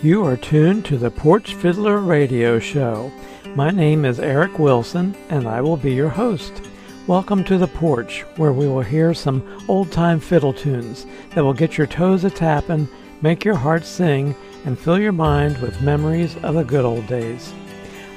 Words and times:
You 0.00 0.24
are 0.24 0.36
tuned 0.36 0.84
to 0.86 0.96
the 0.96 1.10
Porch 1.10 1.54
Fiddler 1.56 1.98
Radio 1.98 2.58
Show. 2.58 3.12
My 3.56 3.70
name 3.70 4.04
is 4.04 4.20
Eric 4.20 4.58
Wilson, 4.58 5.14
and 5.28 5.48
I 5.48 5.60
will 5.60 5.76
be 5.76 5.92
your 5.92 6.08
host. 6.08 6.62
Welcome 7.06 7.42
to 7.44 7.58
the 7.58 7.66
porch, 7.66 8.22
where 8.36 8.52
we 8.52 8.68
will 8.68 8.80
hear 8.80 9.12
some 9.12 9.42
old 9.68 9.90
time 9.90 10.20
fiddle 10.20 10.52
tunes 10.52 11.04
that 11.34 11.42
will 11.42 11.52
get 11.52 11.76
your 11.76 11.86
toes 11.86 12.22
a 12.24 12.30
tapping, 12.30 12.88
make 13.22 13.44
your 13.44 13.56
heart 13.56 13.84
sing, 13.84 14.36
and 14.64 14.78
fill 14.78 14.98
your 14.98 15.12
mind 15.12 15.58
with 15.58 15.82
memories 15.82 16.36
of 16.44 16.54
the 16.54 16.64
good 16.64 16.84
old 16.84 17.06
days. 17.08 17.52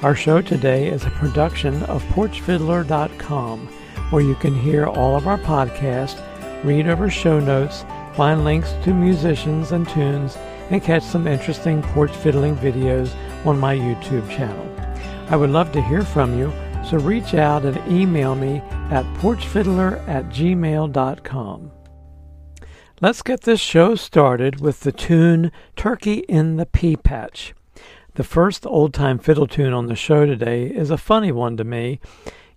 Our 0.04 0.16
show 0.16 0.40
today 0.42 0.88
is 0.88 1.04
a 1.04 1.10
production 1.10 1.82
of 1.84 2.04
PorchFiddler.com, 2.10 3.68
where 4.12 4.24
you 4.24 4.36
can 4.36 4.54
hear 4.54 4.86
all 4.86 5.16
of 5.16 5.28
our 5.28 5.40
podcasts, 5.40 6.22
read 6.64 6.88
over 6.88 7.10
show 7.10 7.40
notes, 7.40 7.84
find 8.14 8.46
links 8.46 8.74
to 8.84 8.94
musicians 8.94 9.72
and 9.72 9.90
tunes, 9.90 10.38
and 10.74 10.82
catch 10.82 11.04
some 11.04 11.28
interesting 11.28 11.84
porch 11.84 12.10
fiddling 12.10 12.56
videos 12.56 13.14
on 13.46 13.60
my 13.60 13.76
YouTube 13.76 14.28
channel. 14.28 14.68
I 15.30 15.36
would 15.36 15.52
love 15.52 15.72
to 15.74 15.82
hear 15.84 16.02
from 16.02 16.36
you, 16.36 16.52
so 16.84 16.98
reach 16.98 17.36
out 17.36 17.64
and 17.64 17.78
email 17.92 18.34
me 18.34 18.58
at 18.90 19.06
porchfiddler 19.18 20.06
at 20.08 20.30
gmail.com. 20.30 21.72
Let's 23.02 23.22
get 23.22 23.42
this 23.42 23.60
show 23.60 23.94
started 23.94 24.62
with 24.62 24.80
the 24.80 24.92
tune 24.92 25.52
Turkey 25.76 26.20
in 26.28 26.58
the 26.58 26.66
Pea 26.66 26.96
Patch. 26.96 27.54
The 28.16 28.24
first 28.24 28.66
old 28.66 28.96
time 28.96 29.20
fiddle 29.20 29.46
tune 29.46 29.74
on 29.74 29.86
the 29.86 29.96
show 29.96 30.26
today 30.26 30.66
is 30.66 30.90
a 30.90 30.98
funny 30.98 31.32
one 31.32 31.56
to 31.58 31.64
me. 31.64 32.00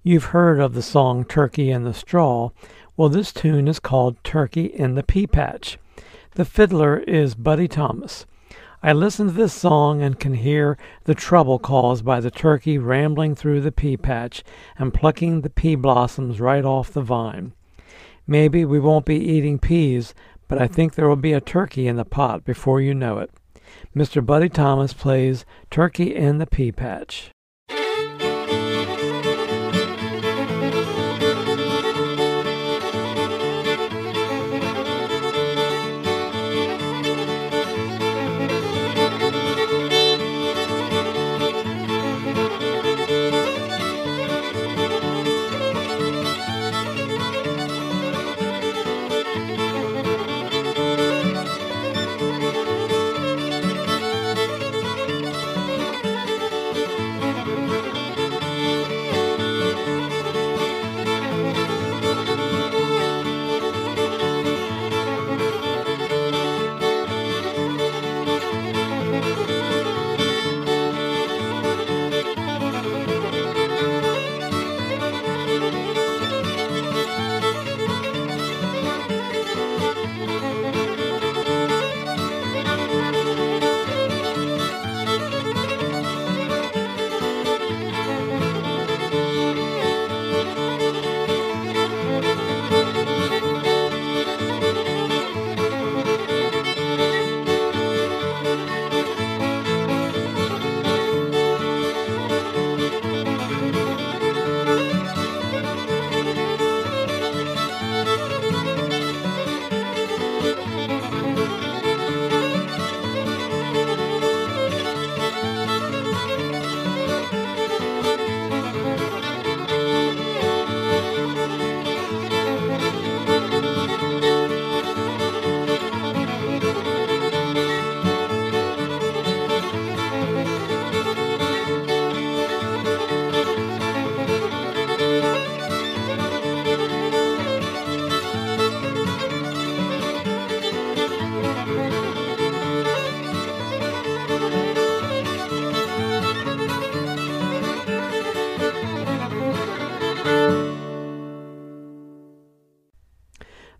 You've 0.02 0.26
heard 0.26 0.58
of 0.58 0.72
the 0.72 0.82
song 0.82 1.26
Turkey 1.26 1.70
in 1.70 1.84
the 1.84 1.92
Straw. 1.92 2.48
Well, 2.96 3.10
this 3.10 3.30
tune 3.30 3.68
is 3.68 3.78
called 3.78 4.24
Turkey 4.24 4.64
in 4.64 4.94
the 4.94 5.02
Pea 5.02 5.26
Patch. 5.26 5.76
The 6.36 6.44
fiddler 6.44 6.98
is 6.98 7.34
Buddy 7.34 7.66
Thomas. 7.66 8.26
I 8.82 8.92
listen 8.92 9.28
to 9.28 9.32
this 9.32 9.54
song 9.54 10.02
and 10.02 10.20
can 10.20 10.34
hear 10.34 10.76
the 11.04 11.14
trouble 11.14 11.58
caused 11.58 12.04
by 12.04 12.20
the 12.20 12.30
turkey 12.30 12.76
rambling 12.76 13.34
through 13.34 13.62
the 13.62 13.72
pea 13.72 13.96
patch 13.96 14.44
and 14.78 14.92
plucking 14.92 15.40
the 15.40 15.48
pea 15.48 15.76
blossoms 15.76 16.38
right 16.38 16.62
off 16.62 16.92
the 16.92 17.00
vine. 17.00 17.54
Maybe 18.26 18.66
we 18.66 18.78
won't 18.78 19.06
be 19.06 19.16
eating 19.16 19.58
peas, 19.58 20.12
but 20.46 20.60
I 20.60 20.66
think 20.66 20.94
there 20.94 21.08
will 21.08 21.16
be 21.16 21.32
a 21.32 21.40
turkey 21.40 21.88
in 21.88 21.96
the 21.96 22.04
pot 22.04 22.44
before 22.44 22.82
you 22.82 22.92
know 22.92 23.16
it. 23.16 23.30
Mr. 23.96 24.24
Buddy 24.24 24.50
Thomas 24.50 24.92
plays 24.92 25.46
Turkey 25.70 26.14
in 26.14 26.36
the 26.36 26.46
Pea 26.46 26.70
Patch. 26.70 27.30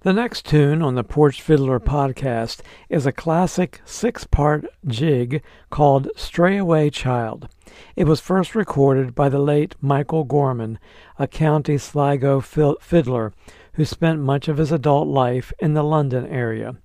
The 0.07 0.13
next 0.13 0.47
tune 0.47 0.83
on 0.83 0.95
the 0.95 1.03
Porch 1.03 1.43
Fiddler 1.43 1.81
podcast 1.81 2.61
is 2.89 3.07
a 3.07 3.11
classic 3.11 3.81
six 3.85 4.23
part 4.23 4.65
jig 4.87 5.43
called 5.69 6.11
Stray 6.15 6.57
Away 6.59 6.91
Child. 6.91 7.49
It 7.97 8.05
was 8.05 8.21
first 8.21 8.55
recorded 8.55 9.17
by 9.17 9.29
the 9.29 9.41
late 9.41 9.75
Michael 9.81 10.23
Gorman, 10.23 10.79
a 11.19 11.27
County 11.27 11.77
Sligo 11.77 12.41
fiddler 12.41 13.33
who 13.73 13.85
spent 13.85 14.21
much 14.21 14.47
of 14.47 14.59
his 14.59 14.71
adult 14.71 15.09
life 15.09 15.53
in 15.59 15.75
the 15.75 15.83
London 15.83 16.25
area. 16.25 16.77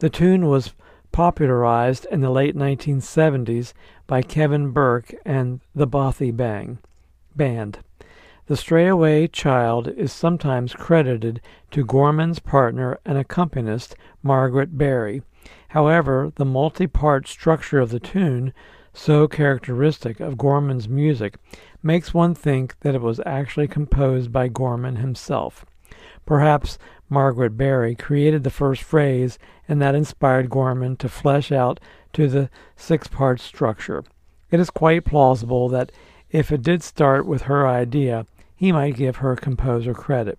The 0.00 0.10
tune 0.10 0.44
was 0.46 0.74
popularized 1.12 2.06
in 2.10 2.20
the 2.20 2.28
late 2.28 2.54
1970s 2.54 3.72
by 4.06 4.20
Kevin 4.20 4.72
Burke 4.72 5.14
and 5.24 5.62
the 5.74 5.86
Bothy 5.86 6.30
Bang 6.30 6.76
Band. 7.34 7.78
The 8.48 8.56
Stray-Away 8.56 9.26
Child 9.26 9.88
is 9.88 10.12
sometimes 10.12 10.72
credited 10.72 11.40
to 11.72 11.84
Gorman's 11.84 12.38
partner 12.38 12.96
and 13.04 13.18
accompanist 13.18 13.96
Margaret 14.22 14.78
Barry. 14.78 15.22
However, 15.70 16.30
the 16.36 16.44
multi-part 16.44 17.26
structure 17.26 17.80
of 17.80 17.90
the 17.90 17.98
tune, 17.98 18.54
so 18.92 19.26
characteristic 19.26 20.20
of 20.20 20.38
Gorman's 20.38 20.88
music, 20.88 21.38
makes 21.82 22.14
one 22.14 22.36
think 22.36 22.78
that 22.82 22.94
it 22.94 23.02
was 23.02 23.20
actually 23.26 23.66
composed 23.66 24.30
by 24.30 24.46
Gorman 24.46 24.94
himself. 24.94 25.66
Perhaps 26.24 26.78
Margaret 27.08 27.56
Barry 27.56 27.96
created 27.96 28.44
the 28.44 28.50
first 28.50 28.84
phrase 28.84 29.40
and 29.66 29.82
that 29.82 29.96
inspired 29.96 30.50
Gorman 30.50 30.96
to 30.98 31.08
flesh 31.08 31.50
out 31.50 31.80
to 32.12 32.28
the 32.28 32.48
six-part 32.76 33.40
structure. 33.40 34.04
It 34.52 34.60
is 34.60 34.70
quite 34.70 35.04
plausible 35.04 35.68
that 35.70 35.90
if 36.30 36.52
it 36.52 36.62
did 36.62 36.84
start 36.84 37.26
with 37.26 37.42
her 37.42 37.66
idea, 37.66 38.24
he 38.56 38.72
might 38.72 38.96
give 38.96 39.16
her 39.16 39.36
composer 39.36 39.94
credit. 39.94 40.38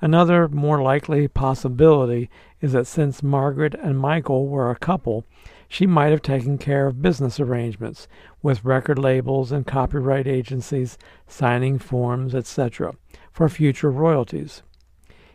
Another 0.00 0.46
more 0.48 0.80
likely 0.80 1.26
possibility 1.26 2.30
is 2.60 2.72
that 2.72 2.86
since 2.86 3.22
Margaret 3.22 3.74
and 3.74 3.98
Michael 3.98 4.46
were 4.46 4.70
a 4.70 4.76
couple, 4.78 5.24
she 5.68 5.86
might 5.86 6.10
have 6.10 6.22
taken 6.22 6.58
care 6.58 6.86
of 6.86 7.02
business 7.02 7.40
arrangements 7.40 8.06
with 8.42 8.64
record 8.64 8.98
labels 8.98 9.50
and 9.50 9.66
copyright 9.66 10.26
agencies, 10.26 10.96
signing 11.26 11.78
forms, 11.78 12.34
etc., 12.34 12.94
for 13.32 13.48
future 13.48 13.90
royalties. 13.90 14.62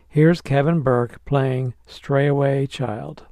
Here's 0.08 0.40
Kevin 0.40 0.80
Burke 0.80 1.24
playing 1.24 1.74
Stray 1.86 2.26
Away 2.26 2.66
Child. 2.66 3.26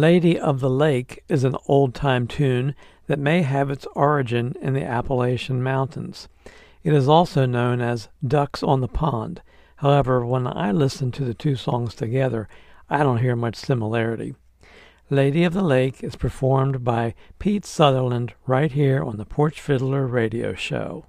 Lady 0.00 0.38
of 0.38 0.60
the 0.60 0.70
Lake 0.70 1.22
is 1.28 1.44
an 1.44 1.54
old 1.68 1.94
time 1.94 2.26
tune 2.26 2.74
that 3.06 3.18
may 3.18 3.42
have 3.42 3.68
its 3.70 3.86
origin 3.94 4.54
in 4.62 4.72
the 4.72 4.82
Appalachian 4.82 5.62
Mountains. 5.62 6.26
It 6.82 6.94
is 6.94 7.06
also 7.06 7.44
known 7.44 7.82
as 7.82 8.08
Ducks 8.26 8.62
on 8.62 8.80
the 8.80 8.88
Pond. 8.88 9.42
However, 9.76 10.24
when 10.24 10.46
I 10.46 10.72
listen 10.72 11.12
to 11.12 11.24
the 11.26 11.34
two 11.34 11.54
songs 11.54 11.94
together, 11.94 12.48
I 12.88 13.02
don't 13.02 13.18
hear 13.18 13.36
much 13.36 13.56
similarity. 13.56 14.34
Lady 15.10 15.44
of 15.44 15.52
the 15.52 15.62
Lake 15.62 16.02
is 16.02 16.16
performed 16.16 16.82
by 16.82 17.14
Pete 17.38 17.66
Sutherland 17.66 18.32
right 18.46 18.72
here 18.72 19.04
on 19.04 19.18
the 19.18 19.26
Porch 19.26 19.60
Fiddler 19.60 20.06
radio 20.06 20.54
show. 20.54 21.04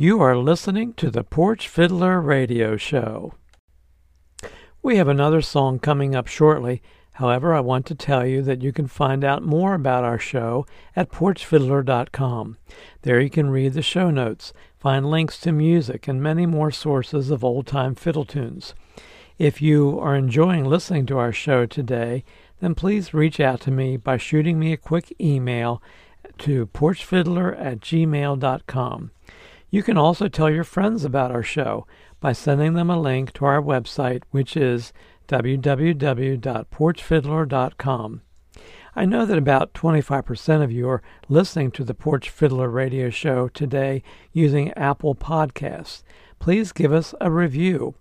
You 0.00 0.22
are 0.22 0.34
listening 0.34 0.94
to 0.94 1.10
the 1.10 1.22
Porch 1.22 1.68
Fiddler 1.68 2.22
Radio 2.22 2.78
Show. 2.78 3.34
We 4.82 4.96
have 4.96 5.08
another 5.08 5.42
song 5.42 5.78
coming 5.78 6.14
up 6.14 6.26
shortly. 6.26 6.80
However, 7.12 7.52
I 7.52 7.60
want 7.60 7.84
to 7.84 7.94
tell 7.94 8.24
you 8.24 8.40
that 8.44 8.62
you 8.62 8.72
can 8.72 8.86
find 8.86 9.22
out 9.22 9.42
more 9.42 9.74
about 9.74 10.04
our 10.04 10.18
show 10.18 10.64
at 10.96 11.10
porchfiddler.com. 11.10 12.56
There 13.02 13.20
you 13.20 13.28
can 13.28 13.50
read 13.50 13.74
the 13.74 13.82
show 13.82 14.10
notes, 14.10 14.54
find 14.78 15.10
links 15.10 15.38
to 15.40 15.52
music, 15.52 16.08
and 16.08 16.22
many 16.22 16.46
more 16.46 16.70
sources 16.70 17.30
of 17.30 17.44
old 17.44 17.66
time 17.66 17.94
fiddle 17.94 18.24
tunes. 18.24 18.72
If 19.36 19.60
you 19.60 20.00
are 20.00 20.16
enjoying 20.16 20.64
listening 20.64 21.04
to 21.08 21.18
our 21.18 21.30
show 21.34 21.66
today, 21.66 22.24
then 22.60 22.74
please 22.74 23.12
reach 23.12 23.38
out 23.38 23.60
to 23.60 23.70
me 23.70 23.98
by 23.98 24.16
shooting 24.16 24.58
me 24.58 24.72
a 24.72 24.78
quick 24.78 25.14
email 25.20 25.82
to 26.38 26.68
porchfiddler 26.68 27.54
at 27.60 27.80
gmail.com. 27.80 29.10
You 29.70 29.82
can 29.84 29.96
also 29.96 30.28
tell 30.28 30.50
your 30.50 30.64
friends 30.64 31.04
about 31.04 31.30
our 31.30 31.44
show 31.44 31.86
by 32.18 32.32
sending 32.32 32.74
them 32.74 32.90
a 32.90 33.00
link 33.00 33.32
to 33.34 33.44
our 33.44 33.62
website, 33.62 34.24
which 34.30 34.56
is 34.56 34.92
www.porchfiddler.com. 35.28 38.22
I 38.96 39.04
know 39.04 39.24
that 39.24 39.38
about 39.38 39.72
25% 39.72 40.64
of 40.64 40.72
you 40.72 40.88
are 40.88 41.00
listening 41.28 41.70
to 41.72 41.84
the 41.84 41.94
Porch 41.94 42.28
Fiddler 42.28 42.68
radio 42.68 43.08
show 43.08 43.46
today 43.46 44.02
using 44.32 44.72
Apple 44.72 45.14
Podcasts. 45.14 46.02
Please 46.40 46.72
give 46.72 46.92
us 46.92 47.14
a 47.20 47.30
review, 47.30 47.94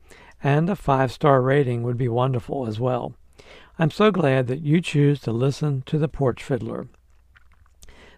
and 0.43 0.67
a 0.69 0.75
five 0.75 1.11
star 1.11 1.43
rating 1.43 1.83
would 1.83 1.97
be 1.97 2.07
wonderful 2.07 2.65
as 2.65 2.79
well. 2.79 3.13
I'm 3.77 3.91
so 3.91 4.09
glad 4.09 4.47
that 4.47 4.61
you 4.61 4.81
choose 4.81 5.19
to 5.21 5.31
listen 5.31 5.83
to 5.85 5.99
the 5.99 6.07
Porch 6.07 6.43
Fiddler. 6.43 6.88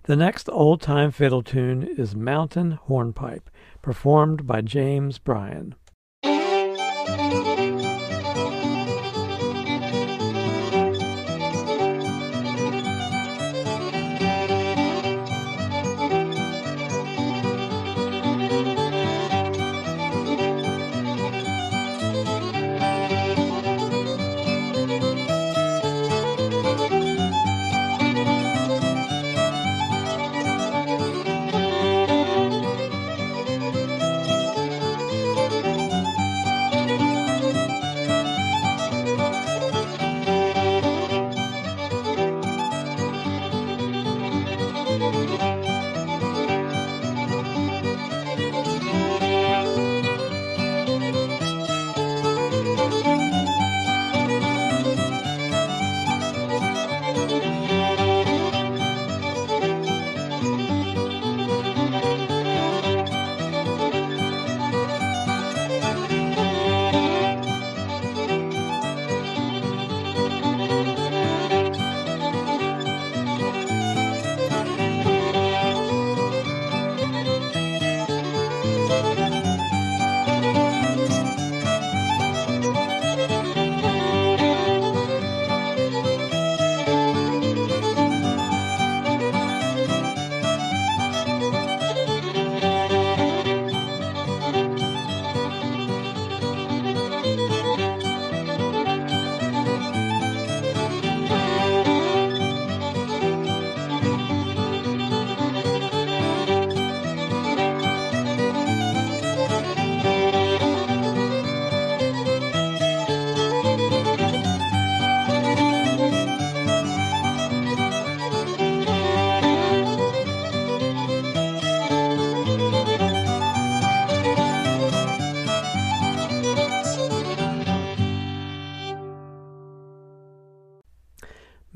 The 0.06 0.16
next 0.16 0.50
old 0.50 0.82
time 0.82 1.12
fiddle 1.12 1.44
tune 1.44 1.84
is 1.84 2.16
Mountain 2.16 2.72
Hornpipe, 2.72 3.52
performed 3.84 4.48
by 4.48 4.62
James 4.62 5.20
Bryan. 5.20 5.76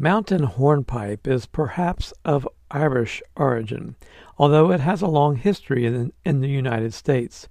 Mountain 0.06 0.44
hornpipe 0.44 1.26
is 1.26 1.48
perhaps 1.48 2.14
of 2.24 2.48
Irish 2.70 3.24
origin, 3.36 3.96
although 4.38 4.70
it 4.70 4.80
has 4.80 5.02
a 5.02 5.08
long 5.08 5.36
history 5.36 5.88
in, 5.88 6.14
in 6.24 6.42
the 6.42 6.48
United 6.48 6.94
States. 6.94 7.48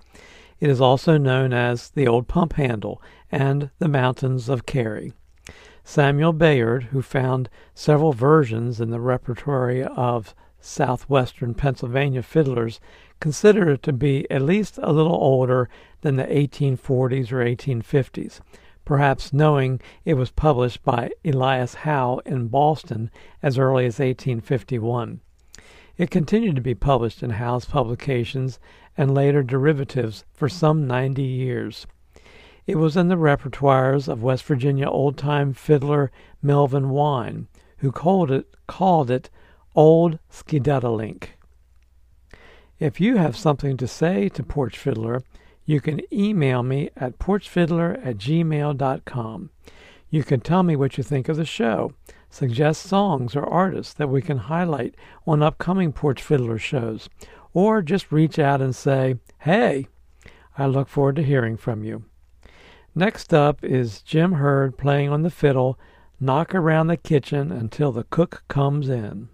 It 0.60 0.70
is 0.70 0.80
also 0.80 1.18
known 1.18 1.52
as 1.52 1.90
the 1.90 2.06
Old 2.06 2.28
Pump 2.28 2.52
Handle 2.52 3.02
and 3.32 3.70
the 3.80 3.88
Mountains 3.88 4.48
of 4.48 4.66
Kerry. 4.66 5.14
Samuel 5.82 6.32
Bayard, 6.32 6.84
who 6.92 7.02
found 7.02 7.50
several 7.74 8.12
versions 8.12 8.80
in 8.80 8.90
the 8.90 9.00
repertory 9.00 9.82
of 9.82 10.32
southwestern 10.60 11.54
Pennsylvania 11.54 12.22
fiddlers, 12.22 12.78
considered 13.18 13.68
it 13.68 13.82
to 13.82 13.92
be 13.92 14.30
at 14.30 14.42
least 14.42 14.78
a 14.80 14.92
little 14.92 15.16
older 15.16 15.68
than 16.02 16.14
the 16.14 16.22
1840s 16.22 17.32
or 17.32 17.44
1850s, 17.44 18.38
perhaps 18.84 19.32
knowing 19.32 19.80
it 20.04 20.14
was 20.14 20.30
published 20.30 20.82
by 20.82 21.10
Elias 21.24 21.74
Howe 21.74 22.20
in 22.26 22.48
Boston 22.48 23.10
as 23.42 23.58
early 23.58 23.86
as 23.86 23.98
1851. 23.98 25.20
It 25.96 26.10
continued 26.10 26.56
to 26.56 26.60
be 26.60 26.74
published 26.74 27.22
in 27.22 27.30
Howe's 27.30 27.64
publications 27.64 28.58
and 28.96 29.14
later 29.14 29.42
derivatives 29.42 30.24
for 30.32 30.48
some 30.48 30.86
90 30.86 31.22
years. 31.22 31.86
It 32.66 32.76
was 32.76 32.96
in 32.96 33.08
the 33.08 33.16
repertoires 33.16 34.08
of 34.08 34.22
West 34.22 34.44
Virginia 34.44 34.88
old 34.88 35.16
time 35.18 35.52
fiddler 35.52 36.10
Melvin 36.42 36.90
Wine, 36.90 37.48
who 37.78 37.92
called 37.92 38.30
it, 38.30 38.46
called 38.66 39.10
it 39.10 39.30
Old 39.74 40.18
Skidaddle 40.30 41.28
If 42.78 43.00
you 43.00 43.16
have 43.16 43.36
something 43.36 43.76
to 43.76 43.86
say 43.86 44.28
to 44.30 44.42
Porch 44.42 44.78
Fiddler, 44.78 45.22
you 45.64 45.80
can 45.80 46.00
email 46.12 46.62
me 46.62 46.90
at 46.96 47.18
porchfiddler 47.18 48.04
at 48.04 48.18
gmail.com. 48.18 49.50
You 50.10 50.22
can 50.22 50.40
tell 50.40 50.62
me 50.62 50.76
what 50.76 50.96
you 50.96 51.04
think 51.04 51.28
of 51.28 51.36
the 51.36 51.44
show, 51.44 51.92
suggest 52.30 52.82
songs 52.82 53.34
or 53.34 53.44
artists 53.44 53.94
that 53.94 54.08
we 54.08 54.22
can 54.22 54.38
highlight 54.38 54.94
on 55.26 55.42
upcoming 55.42 55.92
Porch 55.92 56.22
Fiddler 56.22 56.58
shows, 56.58 57.08
or 57.52 57.82
just 57.82 58.12
reach 58.12 58.38
out 58.38 58.60
and 58.60 58.74
say, 58.74 59.16
hey, 59.40 59.88
I 60.56 60.66
look 60.66 60.88
forward 60.88 61.16
to 61.16 61.22
hearing 61.22 61.56
from 61.56 61.82
you. 61.82 62.04
Next 62.94 63.34
up 63.34 63.64
is 63.64 64.02
Jim 64.02 64.32
Hurd 64.32 64.78
playing 64.78 65.08
on 65.08 65.22
the 65.22 65.30
fiddle, 65.30 65.78
Knock 66.20 66.54
Around 66.54 66.86
the 66.86 66.96
Kitchen 66.96 67.50
Until 67.50 67.90
the 67.90 68.04
Cook 68.04 68.44
Comes 68.46 68.88
In. 68.88 69.30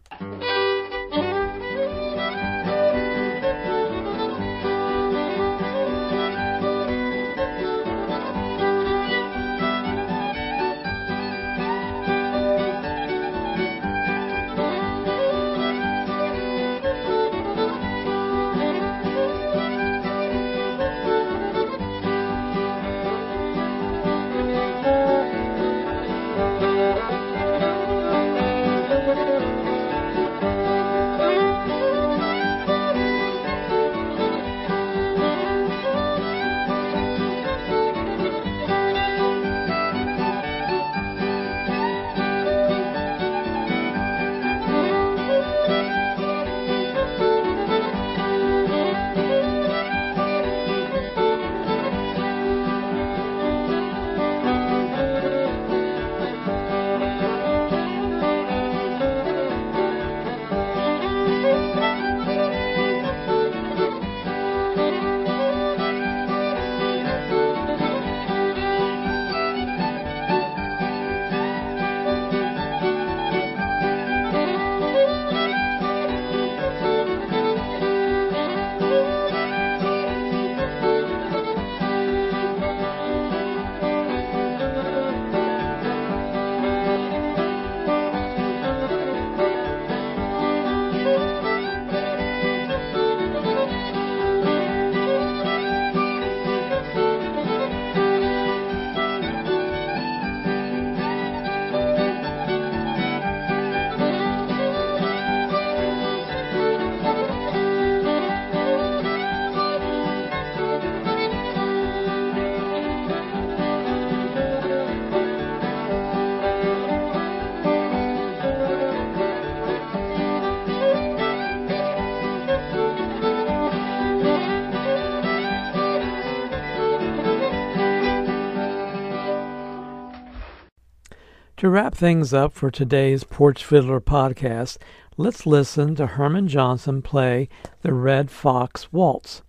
To 131.60 131.68
wrap 131.68 131.94
things 131.94 132.32
up 132.32 132.54
for 132.54 132.70
today's 132.70 133.22
Porch 133.22 133.66
Fiddler 133.66 134.00
podcast, 134.00 134.78
let's 135.18 135.44
listen 135.44 135.94
to 135.96 136.06
Herman 136.06 136.48
Johnson 136.48 137.02
play 137.02 137.50
the 137.82 137.92
Red 137.92 138.30
Fox 138.30 138.90
Waltz. 138.94 139.42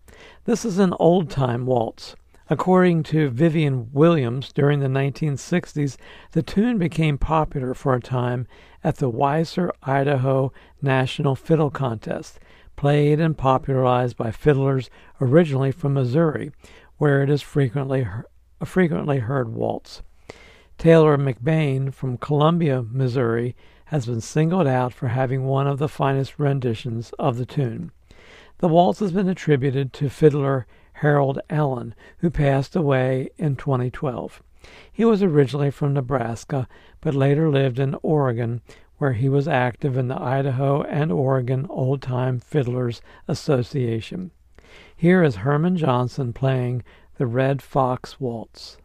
This 0.44 0.65
is 0.65 0.78
an 0.78 0.93
old 1.00 1.30
time 1.30 1.65
waltz. 1.65 2.17
According 2.50 3.04
to 3.04 3.30
Vivian 3.30 3.93
Williams, 3.93 4.52
during 4.52 4.82
the 4.82 4.88
1960s, 4.88 5.95
the 6.34 6.43
tune 6.43 6.78
became 6.78 7.17
popular 7.17 7.74
for 7.74 7.95
a 7.95 8.02
time 8.02 8.45
at 8.84 8.97
the 8.97 9.10
Weiser, 9.10 9.69
Idaho 9.82 10.52
National 10.82 11.38
Fiddle 11.38 11.69
Contest, 11.69 12.41
played 12.76 13.21
and 13.21 13.38
popularized 13.38 14.17
by 14.17 14.32
fiddlers 14.32 14.89
originally 15.21 15.71
from 15.71 15.93
Missouri, 15.93 16.52
where 16.97 17.24
it 17.24 17.30
is 17.30 17.41
frequently, 17.41 18.06
a 18.60 18.65
frequently 18.65 19.19
heard 19.19 19.47
waltz. 19.47 20.02
Taylor 20.82 21.15
McBaine 21.15 21.94
from 21.94 22.17
Columbia, 22.17 22.84
Missouri, 22.89 23.56
has 23.86 24.08
been 24.08 24.20
singled 24.20 24.65
out 24.65 24.91
for 24.91 25.10
having 25.10 25.46
one 25.46 25.67
of 25.67 25.78
the 25.78 25.88
finest 25.88 26.39
renditions 26.39 27.13
of 27.20 27.38
the 27.38 27.46
tune. 27.46 27.91
The 28.58 28.67
waltz 28.67 28.98
has 28.98 29.12
been 29.12 29.30
attributed 29.30 29.94
to 29.94 30.10
fiddler 30.10 30.65
Harold 30.94 31.39
Allen, 31.52 31.94
who 32.17 32.32
passed 32.32 32.76
away 32.76 33.30
in 33.38 33.58
2012. 33.58 34.41
He 34.91 35.06
was 35.06 35.22
originally 35.22 35.70
from 35.70 35.94
Nebraska, 35.94 36.67
but 37.00 37.13
later 37.13 37.48
lived 37.48 37.78
in 37.78 37.96
Oregon, 38.02 38.62
where 38.98 39.13
he 39.13 39.30
was 39.30 39.48
active 39.48 39.96
in 39.96 40.08
the 40.08 40.20
Idaho 40.20 40.82
and 40.82 41.12
Oregon 41.12 41.67
Old 41.70 42.02
Time 42.02 42.39
Fiddlers 42.39 43.04
Association. 43.28 44.32
Here 44.96 45.22
is 45.22 45.36
Herman 45.36 45.78
Johnson 45.78 46.34
playing 46.34 46.82
the 47.20 47.28
Red 47.28 47.62
Fox 47.62 48.20
Waltz. 48.20 48.78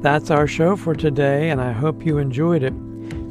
That's 0.00 0.30
our 0.30 0.46
show 0.46 0.76
for 0.76 0.94
today, 0.94 1.50
and 1.50 1.60
I 1.60 1.72
hope 1.72 2.06
you 2.06 2.18
enjoyed 2.18 2.62
it. 2.62 2.74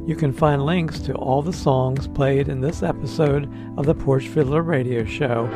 You 0.06 0.16
can 0.16 0.32
find 0.32 0.66
links 0.66 1.00
to 1.00 1.14
all 1.16 1.42
the 1.42 1.52
songs 1.52 2.08
played 2.08 2.48
in 2.48 2.62
this 2.62 2.82
episode 2.82 3.52
of 3.78 3.86
the 3.86 3.96
Porch 3.96 4.28
Fiddler 4.28 4.62
Radio 4.62 5.04
Show 5.04 5.48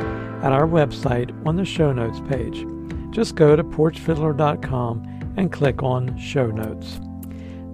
at 0.42 0.52
our 0.52 0.66
website 0.66 1.30
on 1.46 1.56
the 1.56 1.64
show 1.64 1.92
notes 1.92 2.20
page. 2.28 2.66
Just 3.10 3.34
go 3.34 3.56
to 3.56 3.64
porchfiddler.com 3.64 5.34
and 5.36 5.50
click 5.50 5.82
on 5.82 6.18
Show 6.18 6.48
Notes. 6.48 7.00